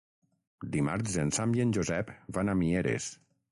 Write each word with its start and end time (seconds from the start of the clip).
Dimarts 0.75 1.17
en 1.25 1.35
Sam 1.39 1.55
i 1.59 1.63
en 1.67 1.75
Josep 1.79 2.11
van 2.39 2.53
a 2.53 2.59
Mieres. 2.65 3.15